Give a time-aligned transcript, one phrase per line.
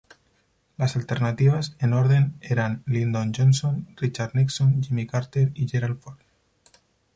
[0.77, 6.17] Las alternativas, en orden, eran Lyndon Johnson, Richard Nixon, Jimmy Carter y Gerald Ford.